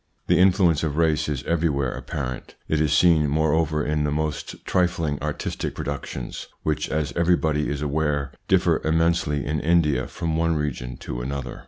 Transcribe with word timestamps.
The 0.25 0.39
influence 0.39 0.81
of 0.81 0.97
race 0.97 1.29
is 1.29 1.43
everywhere 1.43 1.91
apparent. 1.91 2.55
It 2.67 2.81
is 2.81 2.91
seen, 2.91 3.27
moreover, 3.27 3.85
in 3.85 4.03
the 4.03 4.09
most 4.09 4.65
trifling 4.65 5.21
artistic 5.21 5.75
productions, 5.75 6.47
which, 6.63 6.89
as 6.89 7.13
everybody 7.15 7.69
is 7.69 7.83
aware, 7.83 8.31
differ 8.47 8.81
immensely 8.83 9.45
in 9.45 9.59
India 9.59 10.07
from 10.07 10.35
one 10.37 10.55
region 10.55 10.97
to 11.05 11.21
another. 11.21 11.59